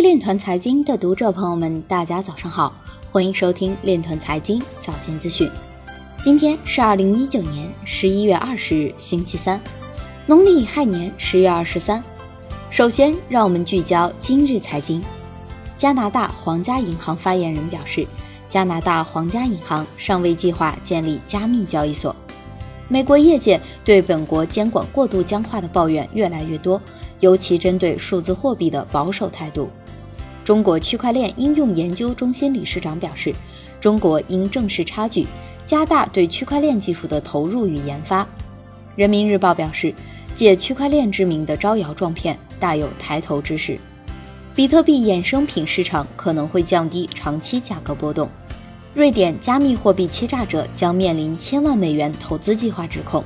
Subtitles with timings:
[0.00, 2.72] 链团财经的读者朋友们，大家早上好，
[3.10, 5.50] 欢迎收听链团财经早间资讯。
[6.22, 9.60] 今天是二零一九年十一月二十日，星期三，
[10.26, 12.02] 农历乙亥年十月二十三。
[12.70, 15.02] 首先，让我们聚焦今日财经。
[15.76, 18.06] 加拿大皇家银行发言人表示，
[18.46, 22.14] 加拿大皇家银行尚未计划建立加密交易所。
[22.88, 26.80] 美国业界对本国监管过度僵化的抱怨越来越多，
[27.20, 29.68] 尤其针对数字货币的保守态度。
[30.48, 33.34] 中国区块链应用研究中心理事长表示，
[33.82, 35.26] 中国应正视差距，
[35.66, 38.26] 加大对区块链技术的投入与研发。
[38.96, 39.92] 人民日报表示，
[40.34, 43.78] 借区块链之名的招摇撞骗大有抬头之势。
[44.54, 48.30] 比特币衍生品市场可能会降低长期价格波动。
[48.94, 53.22] 瑞典加密货币欺诈者将面临千万美元投资计划指控。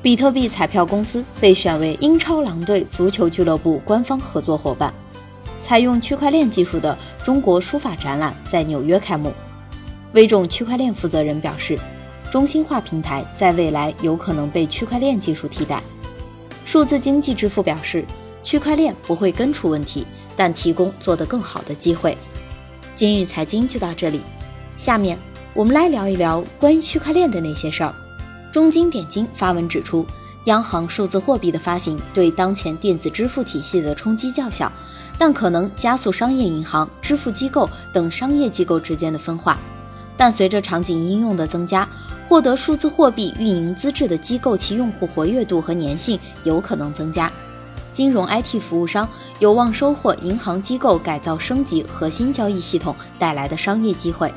[0.00, 4.94] 比特币彩票公司被选为英超狼队足球俱乐部官方合作伙伴。
[5.70, 9.32] 采用区块链技术的中国书法展览在纽约开幕。
[10.14, 11.78] 微众区块链负责人表示，
[12.28, 15.80] 中心化平台在未来有可能被区块链技术替代。
[16.64, 18.04] 数字经济之父表示，
[18.42, 20.04] 区块链不会根除问题。
[20.36, 22.18] 但提供做得更好的机会。
[22.96, 24.20] 今日财经就到这里，
[24.76, 25.16] 下面
[25.54, 27.94] 我们来聊一聊关于区块链的那些事儿。
[28.50, 30.04] 中金点金发文指出，
[30.44, 34.72] 央行数字货币的发行对当前电子支付体系的冲击较小，
[35.18, 39.58] 但可能加速商业银行、支付机构等商业机构之间的分化。
[40.16, 41.88] 但随着场景应用的增加，
[42.28, 47.30] 获得数字货币运营资质的机构其用户活跃度和粘性有可能增加。
[47.92, 49.08] 金融 IT 服务商
[49.40, 54.32] 有望收获银行机构改造升级核心交易系统带来的商业机会。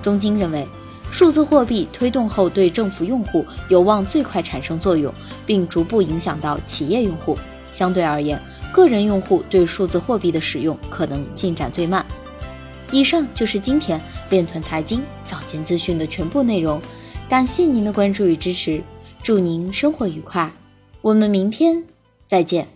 [0.00, 0.66] 中金认为，
[1.10, 5.12] 数字货币推动后对政府用户有望最快产生作用，
[5.46, 7.38] 并逐步影响到企业用户。
[7.72, 8.40] 相对而言，
[8.72, 12.04] 个人用户对数字货币的使用可能进展最慢。
[12.92, 16.80] 以上就是今天链团财经早间资讯的全部内容，
[17.28, 18.82] 感谢您的关注与支持，
[19.22, 20.52] 祝您生活愉快，
[21.00, 21.84] 我们明天
[22.28, 22.68] 再见。